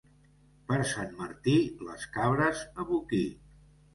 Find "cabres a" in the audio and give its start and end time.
2.17-2.87